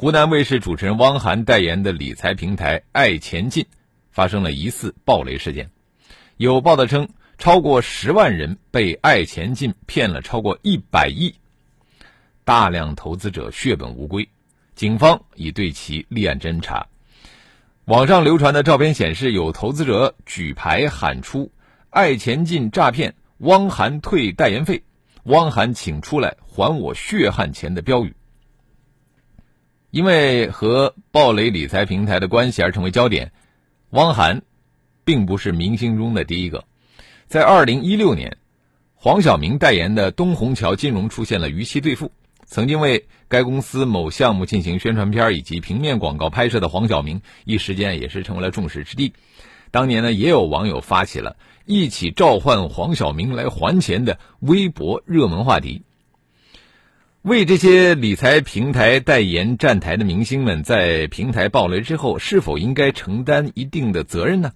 [0.00, 3.66] 湖南卫视主持人汪涵代言的理财平台爱钱进
[4.12, 5.68] 发生了疑似暴雷事件。
[6.36, 11.34] 有报道称，超过十万人被爱钱进骗了超过一百亿，
[12.44, 14.28] 大量投资者血本无归，
[14.76, 16.86] 警方已对其立案侦查。
[17.86, 21.50] 网上流传的照片显示，有投资者举牌喊出
[21.90, 24.80] “爱钱进诈骗，汪涵退代言费，
[25.24, 28.14] 汪涵请出来还我血汗钱”的标语。
[29.90, 33.32] 因为和暴雷理财平台的关系而成为焦点，
[33.90, 34.42] 汪涵。
[35.04, 36.66] 并不是明星中的第一个，
[37.28, 38.36] 在二零一六年，
[38.94, 42.12] 黄晓明代言的东虹桥金融出现了逾期兑付。
[42.44, 49.14] 曾经为该公司某项目进行宣传片以及平面广告拍摄的黄晓明，一时间也是成为了众矢之的。
[49.70, 55.84] 当年呢，也有网友发起了一起召唤黄晓明来还钱的微博热门话题。
[57.22, 64.52] 为这些理财平台代言站台的明星们，在平台爆雷之后，是否应该承担一定的责任呢？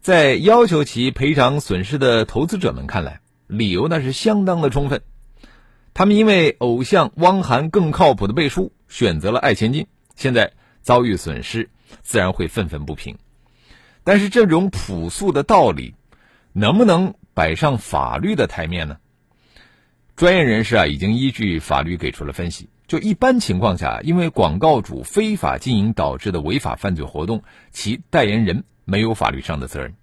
[0.00, 5.02] 在要求其赔偿损失的投资者们看来，理由那是相当的充分。
[5.94, 11.70] 他们因为偶像汪涵更靠谱的背书，选择了爱钱进，现在遭遇损失，
[12.02, 13.16] 自然会愤愤不平。
[14.04, 15.96] 但是这种朴素的道理，
[16.52, 18.98] 能不能摆上法律的台面呢？
[20.18, 22.68] 专业人士啊，已经依据法律给出了分析。
[22.88, 28.64] 就一般情况下，因为广告主非法经营导致的违法犯罪活动，其代言人。
[28.84, 29.94] 没有法律上的责任，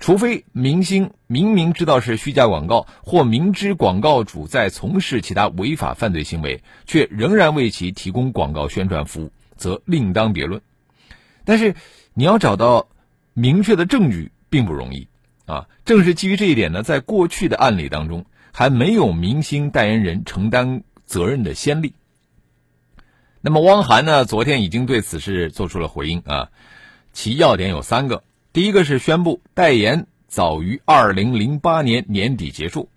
[0.00, 10.60] 除非明星明明知道是虚假广告，或明知广告主在从事其他违法犯罪行为，却仍然为其提供广告宣传服务，则另当别论。
[11.44, 11.76] 但是，
[12.14, 12.88] 你要找到
[13.32, 15.06] 明确的证据并不容易
[15.46, 15.68] 啊！
[15.84, 21.94] 正是基于这一点呢，在过去的案例当中，还没有明星代言人承担责任的先例。
[23.40, 26.50] 那么，汪涵呢，昨天已经对此事做出了回应啊，
[27.12, 28.22] 其要点有三个。
[28.52, 32.88] 第一个是宣布代言早于二零零八年年底结束，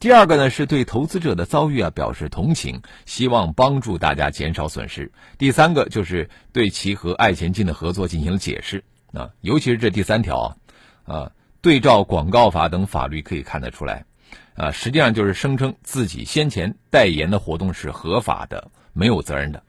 [0.00, 5.10] 第二个呢是对投资者的遭遇啊表示同情，希望帮助大家减少损失。
[5.38, 10.58] 第三个就是对其和爱钱进的合作进行了解释啊，尤其是这第三条
[11.06, 11.32] 啊，啊，
[11.62, 14.04] 对照广告法等法律可以看得出来，
[14.54, 19.62] 啊，实际上就是声称自己先前代言的活动是合法的，没有责任的。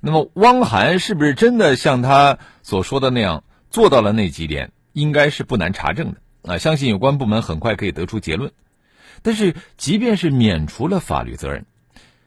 [0.00, 3.44] 那么汪涵是不是真的像他所说的那样？
[3.70, 6.58] 做到了那几点，应该是不难查证的啊！
[6.58, 8.52] 相信有关部门很快可以得出结论。
[9.22, 11.64] 但是，即便是免除了法律责任，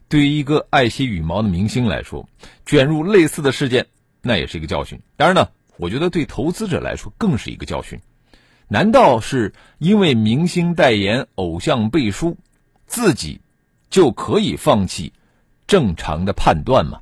[0.10, 2.28] 对于一个爱惜羽毛的明星来说，
[2.66, 3.86] 卷入类似的事件，
[4.24, 5.00] 那也是一个教训。
[5.18, 8.00] 当然呢，我觉得对投资者来说更是一个教训。
[8.68, 12.36] 难道是因为明星代言偶像背书，
[12.88, 13.40] 自己
[13.92, 15.14] 就可以放弃
[15.68, 17.00] 正常的判断吗？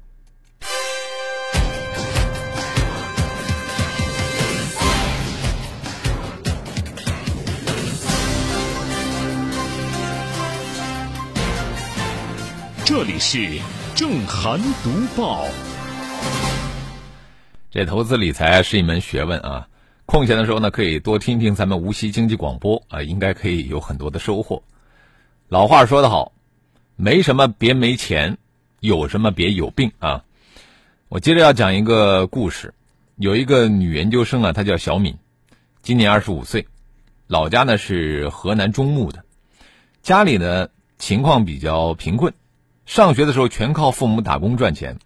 [12.85, 13.59] 这里是
[13.95, 15.45] 正涵读报。
[17.71, 19.67] 这投资理财是一门学问啊！
[20.05, 24.61] 空闲的时候呢，可以多听听咱们无锡经济广播啊，应该可以有很多的收获。
[25.47, 26.33] 老话说得好，
[26.95, 28.37] 没什么别没钱，
[28.79, 30.23] 有什么别有病啊！
[31.07, 32.73] 我接着要讲一个故事。
[33.15, 35.15] 有一个女研究生啊，她叫小敏，
[35.83, 36.67] 今年二十五岁，
[37.27, 39.23] 老家呢是河南中牟的，
[40.01, 42.33] 家里呢情况比较贫困。
[42.85, 44.97] 上学的时候全靠父母打工赚钱。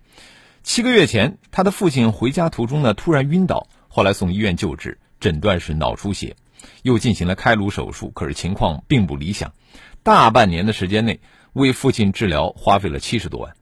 [0.64, 3.68] 七个月前，他的父亲回家途中呢突然晕倒，
[3.98, 6.36] 后来送医院救治，诊断是脑出血，
[6.84, 9.52] 又进行了开颅手术，可是情况并不理想。
[10.04, 11.20] 大半年的时间内，
[11.54, 13.56] 为父亲治疗花费了七十多万。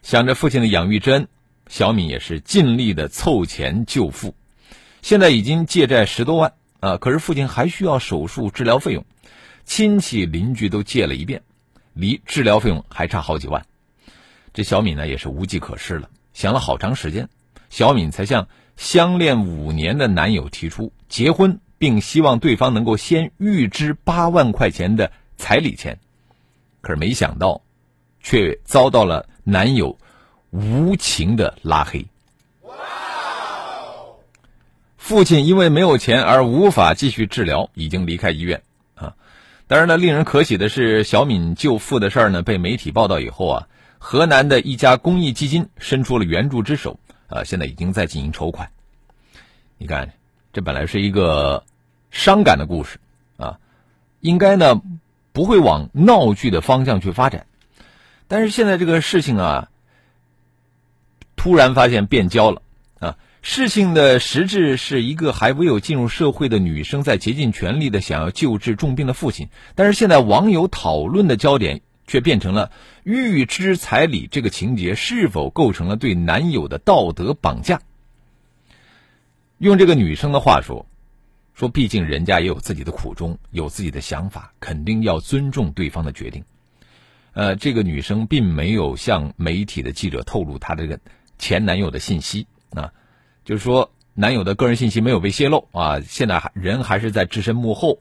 [0.00, 1.26] 想着父亲的养育之恩，
[1.66, 4.36] 小敏也是尽力的凑钱救父。
[5.02, 9.04] 现在已经借债十多万啊，可是父亲还需要手术治疗费用，
[9.64, 11.42] 亲戚邻居都借了一遍。
[11.94, 13.66] 离治疗费用还差好几万，
[14.54, 17.28] 这小敏呢也是无计可施了，想了好长时间，
[17.70, 18.46] 小敏才向
[18.78, 25.98] 相恋五年的男友提出结婚，并希望对方能够先预支八万块钱的彩礼钱，
[26.80, 27.60] 可是没想到，
[28.22, 29.98] 却遭到了男友
[30.50, 32.06] 无情的拉黑。
[34.96, 38.62] 父亲因为没有钱而无法继续治疗，已经离开医院
[38.94, 39.16] 啊。
[39.66, 48.70] 当然呢，令人可喜的是，小敏救父的事儿呢被媒体报道以后啊，河南的一家公益基金伸出了援助之手啊，现在已经在进行筹款。
[49.78, 50.12] 你看，
[50.52, 51.64] 这本来是一个
[52.10, 52.98] 伤感的故事
[53.36, 53.60] 啊，
[54.20, 54.82] 应该呢
[55.32, 57.46] 不会往闹剧的方向去发展，
[58.26, 59.68] 但是现在这个事情啊，
[61.36, 62.62] 突然发现变焦了
[62.98, 63.16] 啊。
[63.40, 72.72] 事情的实质是一个还未有进入社会的女生在竭尽全力的想要救治重病的父亲，但是现在网友讨论的焦点却变成了
[73.04, 77.80] 预支彩礼这个情节是否构成了对男友的道德绑架。
[79.58, 80.86] 用这个女生的话说，
[81.54, 86.44] 说毕竟人家也有自己的苦衷，有自己的想法，肯定要尊重对方的决定。
[87.34, 90.98] 呃，这个女生并没有向媒体的记者透露她这个
[91.38, 92.92] 前男友的信息啊，
[93.44, 96.00] 就是说男友的个人信息没有被泄露啊。
[96.00, 98.00] 现在还人还是在置身幕后，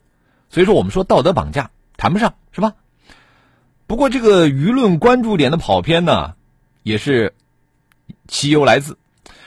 [0.50, 2.75] 所以说我们说道德绑架谈不上是吧？
[3.88, 6.36] 不过这个舆论关注点的跑偏呢，
[6.84, 7.34] 也是
[8.28, 8.98] 其由来自。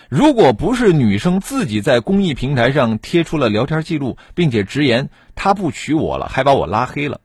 [0.09, 7.21] 如果不是女生自己在公益平台上贴出了聊天记录，并且直言她不娶我了，还把我拉黑了，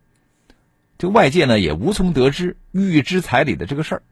[0.98, 4.04] 这外界呢也无从得知预支彩礼的这个事儿。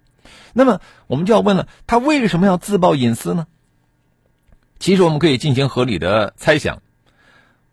[0.53, 3.47] 那么我们就要问了，她为什么要自曝隐私呢？
[4.79, 6.81] 其实我们可以进行合理的猜想：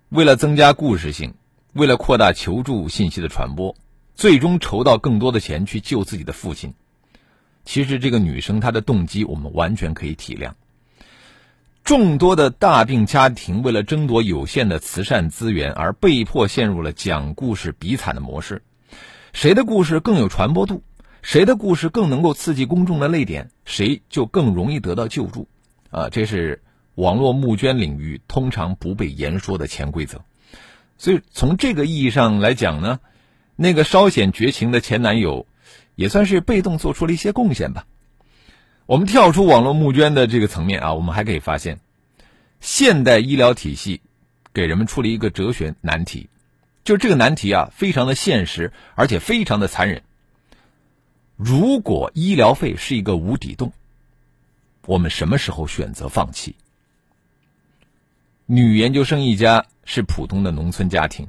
[0.08, 1.34] 为了增加故事性，
[1.72, 3.74] 为了扩大求助信息的传播，
[4.14, 6.74] 最终筹到更多的钱去救自己的父亲。
[7.64, 10.52] 其实这个女生她的动机，我们完全可以体谅。
[11.82, 18.62] 众多的大病家庭为了争夺有限的慈善资源而被迫陷入了讲故事比惨的模式，
[19.32, 20.82] 谁的故事更有传播度，
[21.22, 25.48] 谁的故事更能够刺激公众的泪点，谁就更容易得到救助，
[25.90, 26.62] 啊，这是
[26.94, 30.22] 网络募捐领域通常不被言说的潜规则。
[30.98, 33.00] 所以从这个意义上来讲呢，
[33.62, 35.46] 那个稍显绝情的前男友，
[35.94, 37.86] 也算是被动做出了一些贡献吧。
[38.86, 41.78] 我们跳出网络募捐的这个层面啊，我们还可以发现，
[42.62, 44.00] 现代医疗体系
[44.54, 46.30] 给人们出了一个哲学难题，
[46.84, 50.04] 就这个难题啊，非常的现实，而且非常的残忍。
[51.36, 53.74] 如果医疗费是一个无底洞，
[54.86, 56.56] 我们什么时候选择放弃？
[58.46, 61.28] 女研究生一家是普通的农村家庭，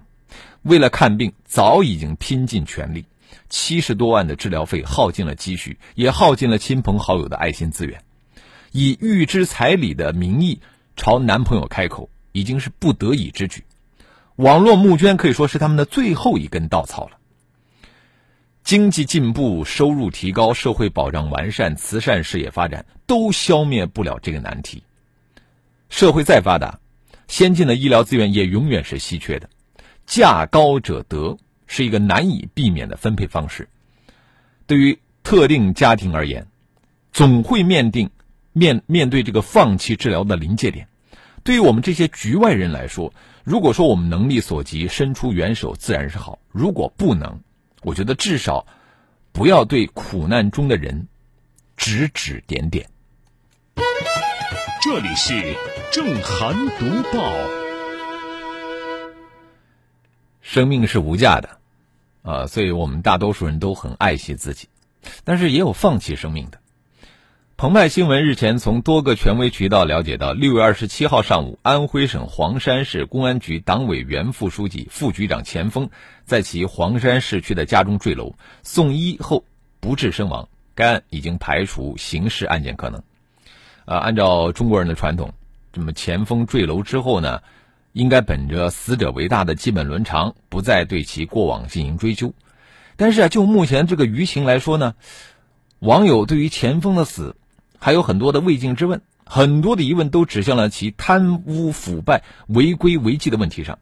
[0.64, 3.06] 为了看病早已经拼尽全力。
[3.50, 8.02] 七十多万的治疗费耗尽了积蓄，也耗尽了亲朋好友的爱心资源，
[8.72, 10.62] 以预支彩礼的名义
[10.96, 13.66] 朝男朋友开口，已经是不得已之举。
[14.38, 17.18] 网络募捐可以说是他们的最后一根稻草了。
[18.64, 24.84] 经济进步、收入提高、社会保障完善、慈善事业发展，都消灭不了这个难题。
[25.90, 26.80] 社会再发达，
[27.28, 29.50] 先进的医疗资源也永远是稀缺的。
[30.12, 31.38] 价高者得。
[31.74, 33.70] 是一个难以避免的分配方式。
[34.68, 36.46] 对于特定家庭而言，
[37.14, 38.10] 总会面定
[38.52, 40.90] 面面对这个放弃治疗的临界点。
[41.46, 43.14] 对于我们这些局外人来说，
[43.46, 47.40] 如果说我们能力所及伸出援手，自然是好；如果不能，
[47.84, 48.68] 我觉得至少
[49.32, 51.08] 不要对苦难中的人
[51.78, 52.86] 指指点点。
[54.84, 55.56] 这里是
[55.90, 57.61] 正涵读报。
[60.42, 61.58] 生命是无价的。
[62.24, 64.68] 啊，所以我们大多数人都很爱惜自己，
[65.24, 66.60] 但是也有放弃生命的。
[67.58, 75.90] 澎湃新闻日前从多个权威渠道了解到，六月二十七号上午，安徽省黄山市公安局党委原副书记、副局长钱锋
[76.26, 79.46] 在其黄山市区的家中坠楼，送医后
[79.80, 80.48] 不治身亡。
[80.76, 83.02] 该案已经排除刑事案件可能。
[83.86, 85.34] 啊，按照中国人的传统，
[85.74, 87.42] 这么钱锋坠楼之后呢？
[87.94, 92.34] 应该本着死者为大的基本伦常，不再对其过往进行追究。
[92.96, 94.96] 但是啊，就目前这个舆情来说呢，
[95.80, 97.36] 网友对于钱锋的死
[97.80, 103.80] 还有很多的未尽之问，很多的疑问都指向了其贪污腐败、违规违纪的问题上。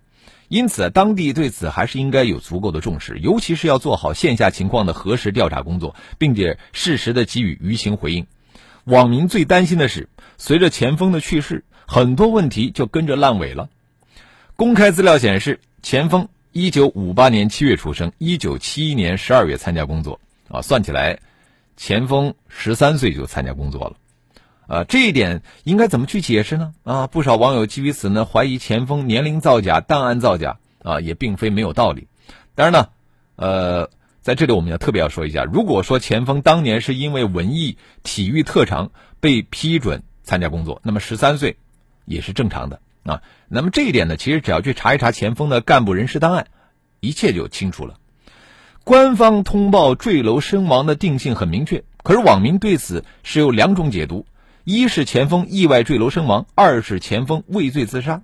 [0.48, 8.26] 因此，当地对此还是应该有足够的重视，尤其是要做好线下情况的核实调查工作，并且适时的给予舆情回应。
[8.86, 13.70] 网民最担心的是，随着钱锋的去世，很多问题就跟着烂尾了。
[14.60, 20.20] 公开资料显示，钱锋一九五八年七月出生，一九七一年十二月参加工作。
[20.50, 21.18] 啊，算起来，
[21.78, 23.96] 钱锋十三岁就参加工作了。
[24.68, 26.74] 啊，这一点应该怎么去解释呢？
[26.84, 30.58] 啊，不少网友基于此呢，怀疑钱锋年龄造假、档案造假。
[30.84, 32.10] 啊，也并非没有道理。
[32.54, 32.90] 当然呢，
[33.38, 33.90] 呃，
[34.20, 41.56] 在这里我们要特别要说一下，如果说钱锋当年是因为文艺体育特长被批准参加工作，那么十三岁
[42.04, 43.22] 也是正常的啊。
[43.48, 46.48] 那么这一点呢，其实只要去查一查钱锋的干部人事档案，
[47.00, 48.00] 一切就清楚了。
[48.84, 54.26] 官方通报坠楼身亡的定性很明确，可是网民对此是有两种解读：
[54.64, 58.22] 一是钱锋意外坠楼身亡，二是钱锋畏罪自杀。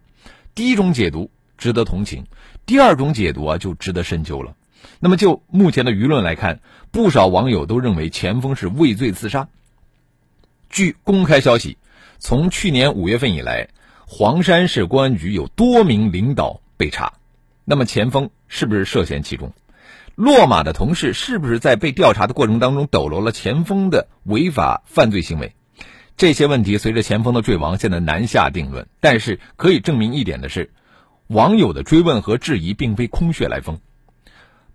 [0.56, 2.26] 第一种解读值得同情，
[2.66, 4.56] 第二种解读啊就值得深究了。
[5.00, 9.50] 那么就目前的舆论来看，不少网友都认为钱锋是畏罪自杀。
[10.70, 11.78] 据公开消息，
[12.18, 13.68] 从去年五月份以来，
[14.08, 17.14] 黄山市公安局有多名领导被查。
[17.64, 19.52] 那么钱锋是不是涉嫌其中？
[20.16, 25.56] 落马的同事是不是在被调查的过程当中抖搂了钱锋的违法犯罪行为？
[26.16, 28.88] 这些问题随着钱锋的坠亡，现在难下定论。
[29.02, 30.72] 但是可以证明一点的是，
[31.28, 33.80] 网友的追问和质疑并非空穴来风。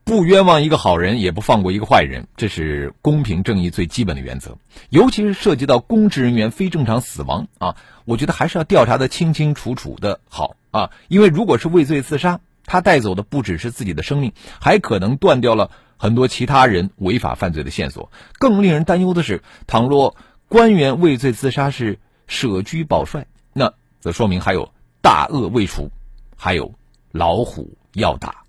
[0.05, 4.57] 不冤枉一个好人，也不放过一个坏人，这是公平正义最基本的原则。
[4.89, 10.91] 尤其是涉及到公职人员非正常死亡啊，我觉得还是要调查的清清楚楚的好啊。
[11.07, 18.11] 因为如果是畏罪自杀，他带走的不只是自己的生命，还可能断掉了很多其他人违法犯罪的线索。
[18.39, 20.17] 更令人担忧的是，倘若
[20.49, 25.89] 官员畏罪自杀是舍车保帅，那则说明还有大恶未除，
[26.37, 26.75] 还有
[27.13, 28.40] 老虎要打。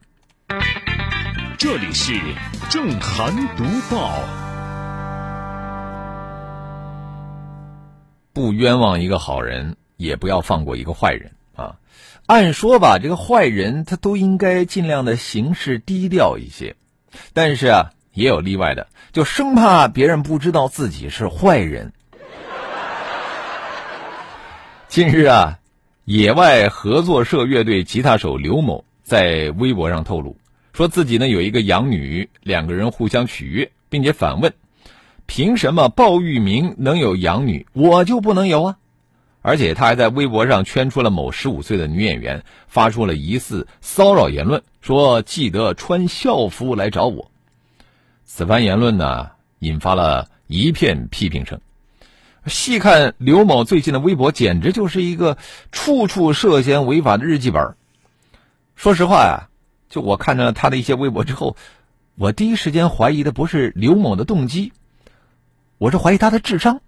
[1.63, 2.19] 这里是
[2.71, 4.11] 正涵读报。
[8.33, 11.75] 不冤枉一个好人，也不要放过一个坏人啊！
[12.25, 16.75] 按说吧，这个坏人他都应该尽量的行事低调一些，
[17.33, 21.93] 但是啊，也有例外的，就生怕别人不知道自己是坏人。
[24.87, 25.59] 近日啊，
[26.05, 30.35] 野外合作社乐队吉他手刘某在微博上透露。
[30.73, 34.53] 说自己呢有一个养女，两个人互相取悦，并且反问：
[35.25, 38.77] 凭什么鲍玉明能有养女，我就不能有啊？
[39.41, 47.31] 而且他还在微博上圈出了某十五岁的女演员，发出了疑似骚扰言论，说记得穿校服来找我。
[48.23, 51.59] 此番言论呢，引发了一片批评声。
[52.47, 55.37] 细看刘某最近的微博，简直就是一个
[55.71, 57.75] 处处涉嫌违法的日记本。
[58.75, 59.50] 说实话呀。
[59.91, 61.57] 就我看着他的一些微博之后，
[62.15, 64.71] 我第一时间怀疑的不是刘某的动机，
[65.77, 66.79] 我是怀疑他的智商。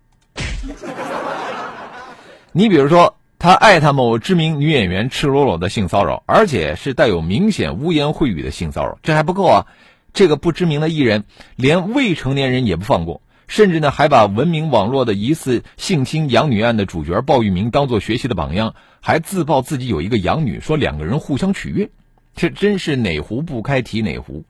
[2.54, 9.68] 你比如说，他艾特某知名女演员赤裸裸的性骚扰，而且是带有明显污言秽语的性骚扰，这还不够啊！
[10.14, 11.26] 这个不知名的艺人
[11.58, 21.90] 连未成年人也不放过，甚至呢还把闻名网络的疑似性侵养女案的主角鲍玉明当做学习的榜样，还自曝自己有一个养女，说两个人互相取悦。
[22.36, 24.46] 这真是哪壶不开提哪壶。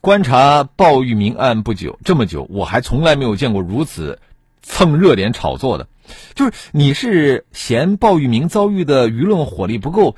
[0.00, 4.18] 观察鲍玉明案不久，这么久，我还从来没有见过如此
[4.62, 5.88] 蹭热点炒作的。
[6.34, 10.16] 就是你是嫌鲍玉明遭遇的舆论火力不够，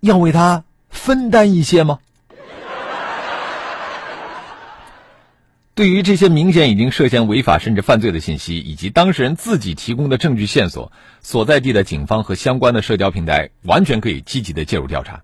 [0.00, 2.00] 要为他分担一些吗？
[5.76, 15.22] 对于这些明显已经涉嫌违法甚至犯罪的信息，以及当事人自己提供的证据线索，所在地的警方和相关的社交平台完全可以积极的介入调查。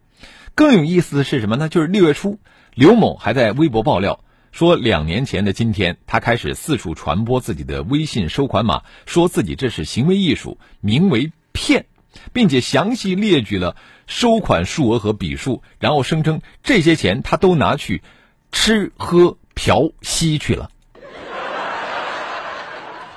[0.55, 1.69] 更有意思的是什么呢？
[1.69, 2.39] 就是六月初，
[2.75, 4.21] 刘某还在微博爆料
[4.53, 11.87] 说，两年前的今天，他开始四处传播自己的微信收款码，说自己这是行为艺术，名为“骗”，
[12.33, 13.75] 并且详细列举了
[14.07, 18.03] 收款数额和笔数，然后声称这些钱他都拿去
[18.53, 20.71] 吃喝嫖吸去了。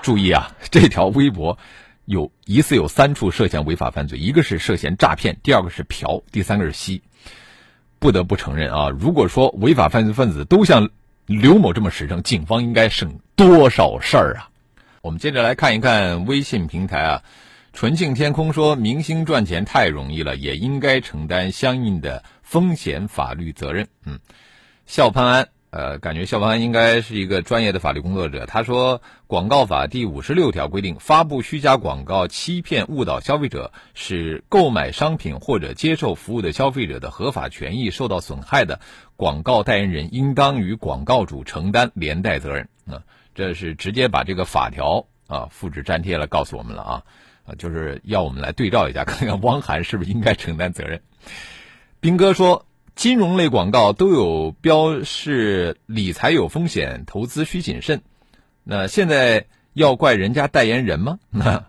[0.01, 1.59] 注意啊，这条微博。
[2.07, 7.01] 有疑似有三处涉嫌违法犯罪，一个是涉嫌诈骗，第二个是嫖，第三个是吸。
[7.99, 10.89] 不得不承认啊，如果说违法犯罪分子都像
[11.25, 14.49] 刘某这么实诚，警方应该省多少事儿啊！
[15.01, 17.23] 我们接着来看一看微信平台啊，
[17.73, 23.89] 纯净天空说，明星赚钱太容易了，也应该承担相应的风险法律责任。
[24.05, 24.19] 嗯，
[24.85, 25.49] 笑潘安。
[25.69, 28.45] 呃，感觉肖邦应该是一个专业的法律工作者。
[28.45, 38.79] 他说，《广告法》第五十六条规定，发布虚假广告欺骗、误导消费者，使购买商品或者接受服务的消费者的合法权益受到损害的，
[39.17, 42.69] 广告代言人应当与广告主承担连带责任。
[42.85, 43.03] 啊，
[43.35, 47.03] 这是直接把这个法条啊复制粘贴了，告诉我们了啊，
[47.45, 51.01] 啊，就是要我们来对照一下，看看汪涵是不是应该承担责任。
[51.99, 52.63] 斌哥说。
[52.97, 58.01] 金融类广告都有标示理财有风险，投资需谨慎。
[58.63, 61.19] 那现在要怪人家代言人吗？
[61.29, 61.63] 那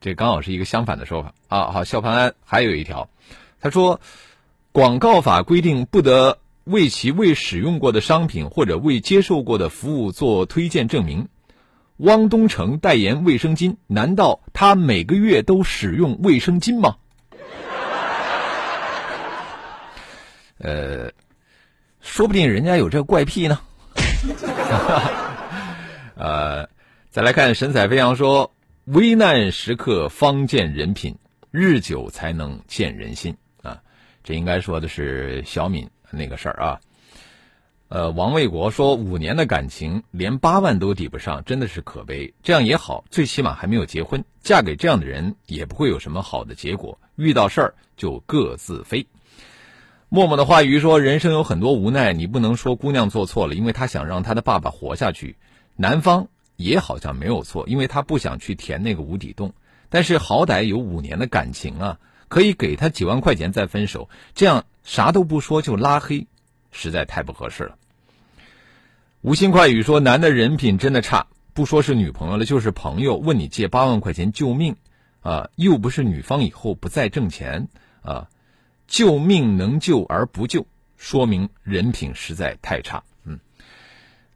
[0.00, 1.70] 这刚好是一个相反的说法啊。
[1.70, 3.08] 好，肖潘安还有一条，
[3.60, 4.00] 他说，
[4.72, 11.28] 广告法规定不得为其未使用过的商品或者未接受过的服务做推荐证明。
[11.98, 16.96] 汪东城代言卫生巾，难道他每个月都使用卫生巾吗？
[20.64, 21.12] 呃，
[22.00, 23.60] 说不定人家有这怪癖呢。
[26.16, 26.66] 呃，
[27.10, 28.50] 再来看神采飞扬说
[28.86, 31.18] ：“危难时刻方见人品，
[31.50, 33.82] 日久才能见人心。”啊，
[34.22, 36.80] 这应该说的是小敏那个事儿啊。
[37.88, 42.32] 呃，王卫国说：“五年的感情连八万都抵不上，真的是可悲。
[42.42, 46.98] 这样也好，最起码还没有结婚，嫁给这样的人也不会有什么好的结果。
[47.16, 49.06] 遇到事儿就各自飞。”
[50.14, 55.36] 默默的话语说：“人生有很多无奈，你不能说姑娘做错了，因为她想让她的爸爸活下去。
[55.74, 59.52] 男方也好像没有错，因为他不想去填那个无底洞。
[59.88, 66.28] 但是好歹有五年的感情啊，可以给他几万块钱再分手，这样啥都不说就拉黑，
[66.70, 67.74] 实在太不合适了。”
[69.20, 74.76] 无心快语说：“男的人品真的差，不说是女朋友了，就是朋友问你借八万块钱救命，
[75.22, 77.66] 啊，又不是女方以后不再挣钱
[78.02, 78.28] 啊。”
[78.86, 83.02] 救命能救而不救，说明人品实在太差。
[83.24, 83.38] 嗯，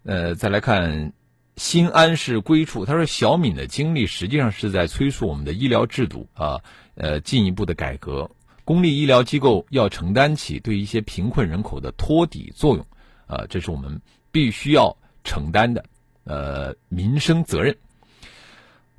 [0.04, 1.12] 呃，再来看
[1.56, 6.60] 新安市归处，他说小敏的经历实际上是在催促我们的医疗制度啊，
[6.94, 8.30] 呃，进一步的改革。
[8.64, 12.86] 公立医疗机构要承担起对一些贫困人口的托底作用，
[13.26, 14.00] 啊，这是我们
[14.30, 15.84] 必须要承担的
[16.24, 17.76] 呃民生责任。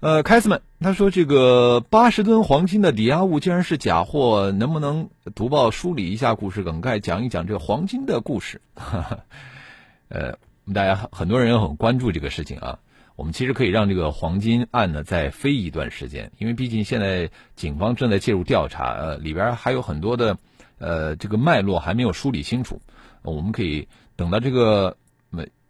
[0.01, 8.61] 呃，凯斯曼他说：“这个八十吨黄金的抵押物竟然是假货，能不能读报梳理一下故事梗概，讲一讲这个黄金的故事？”
[10.07, 12.79] 呃，我们大家很多人很关注这个事情啊。
[13.17, 20.37] 我们其实可以让这个黄金案呢再飞一段时间，因为毕竟现在警方正在介入调查，呃，里边还有很多的
[20.77, 22.81] 呃这个脉络还没有梳理清楚。
[23.21, 24.95] 我们可以等到这个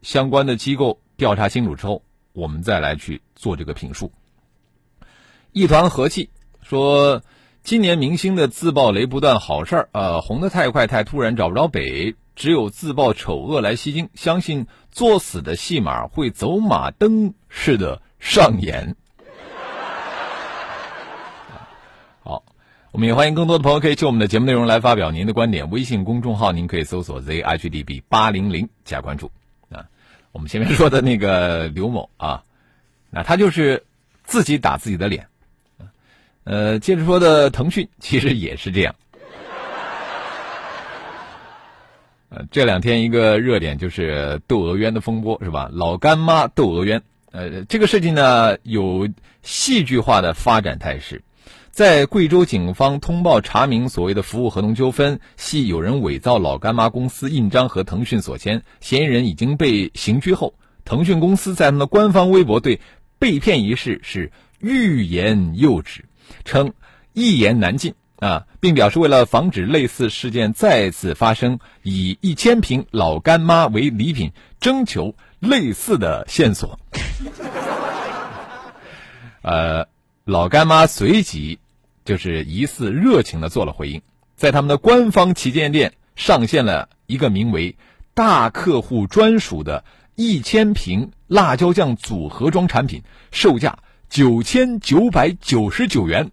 [0.03, 4.11] 相关的机构调查清楚之后，我们再来去做这个评述。
[5.59, 6.29] 一团和气
[6.61, 7.21] 说
[7.63, 10.21] ：“今年明星的自爆雷不断，好事儿啊！
[10.21, 14.07] 红的太快太突然，找不着北，只有自爆丑恶来吸睛。
[14.13, 18.95] 相信作死的戏码会走马灯似的上演。
[22.23, 22.45] ”好，
[22.93, 25.69] 我们也欢迎更多的朋友可以就我们的节目内容来发表您的观点。
[25.71, 29.29] 微信公众号您可以搜索 zhdb 八零零加关注
[29.69, 29.83] 啊。
[30.31, 32.45] 我们前面说的那个刘某啊，
[33.09, 33.83] 那他就是
[34.23, 35.27] 自己打自己的脸。
[36.49, 38.95] 呃，接着说的腾讯其实也是这样。
[42.29, 45.69] 呃，这两天一个热点就是窦娥冤的风波，是吧？
[45.71, 49.07] 老干妈窦娥冤，呃，这个事情呢有
[49.43, 51.21] 戏剧化的发展态势。
[51.69, 62.81] 在贵州警方通报查明所谓的服务合同纠纷，系有人伪造老干妈公司印章和腾讯所签，嫌疑人已经被刑拘后，腾讯公司在他们的官方微博对
[63.19, 66.05] 被骗一事是欲言又止。
[66.45, 66.73] 称
[67.13, 76.79] 一言难尽啊，并表示为了防止类似事件再次发生，以一千瓶老干妈为礼品，征求类似的线索。
[79.41, 79.87] 呃，
[80.25, 81.59] 老干妈随即
[82.03, 84.01] 就是疑似热情的做了回应，
[84.35, 87.77] 在他们的官方旗舰店上线了一个名为
[88.13, 93.79] “大客户专属”的一千瓶辣椒酱组合装产品，售价。
[94.09, 96.31] 九千九百九十九元，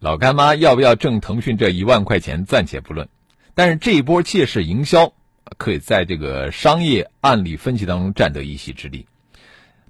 [0.00, 3.08] 老干妈要不要挣腾讯这一万块钱暂且不论，
[3.54, 5.12] 但是这一波借势营销，
[5.58, 9.06] 可以在这个商业案例分析当中占得一席之地。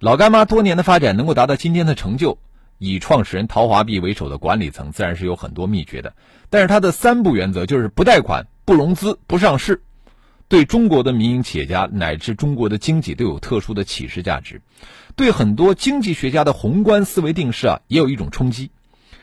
[0.01, 2.37] 老干妈多年的发展能够达到今天的成就，
[2.77, 6.15] 以创始人陶华碧为首的管理层自然是有很多秘诀的，
[6.51, 9.83] 但是它的三不原则就是不贷款、不融资、不上市。
[10.55, 14.63] 对中国的民营企业家乃至中国的经济都有特殊的启示价值，
[15.17, 18.71] 对很多经济学家的宏观思维定势啊也有一种冲击，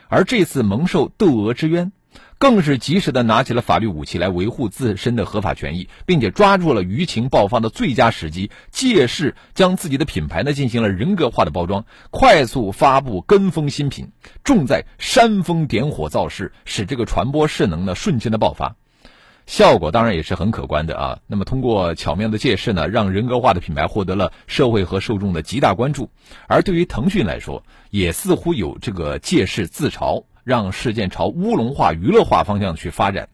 [0.08, 1.90] 而这次蒙受窦娥之冤，
[2.36, 14.10] 更是及时的拿起了法律武器来维护自身的合法权益，并且抓住了舆情爆发的最佳时机，借势将自己的品牌呢进行了人格化的包装，快速发布跟风新品，
[14.44, 18.76] 重在煽风点火造势，使这个传播势能呢瞬间的爆发。
[19.52, 21.18] 效果当然也是很可观的啊。
[21.26, 26.08] 那么通过巧妙的借势呢，让人格化的品牌获得了社会和受众的极大关注。
[26.48, 33.28] 而对于腾讯来说，也似乎有这个借势自嘲，让事件朝乌龙化、娱乐化方向去发展。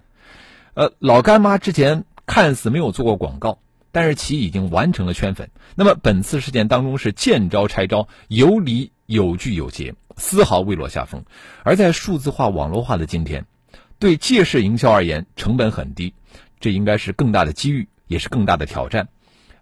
[0.75, 3.61] 呃，老干妈之前看似没有做过广告，
[3.93, 5.51] 但是其已经完成了圈粉。
[5.77, 11.23] 那么本次事件当中是见招拆招，有理有据有节，丝毫未落下风。
[11.63, 13.47] 而在数字化、网络化的今天。
[13.99, 16.15] 对借势营销而言，成本很低，
[16.61, 19.09] 这应该是更大的机遇，也是更大的挑战。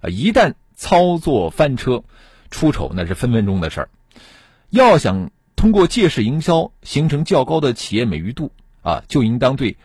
[0.01, 2.05] 啊，一旦操作翻车，
[2.51, 3.88] 出丑那是分分钟的事儿。
[4.70, 9.77] 要想通过借势营销形成较高的企业美誉度啊，就应当对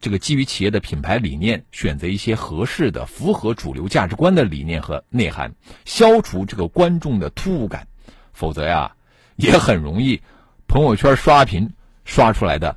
[0.00, 5.54] 这个基于企业的品牌理念，选择一些合适的、符合主流价值观的理念和内涵，
[5.86, 7.88] 消除这个观众的突兀感。
[8.34, 8.94] 否则呀，
[9.36, 10.20] 也很容易
[10.66, 11.72] 朋友圈刷屏
[12.04, 12.76] 刷出来的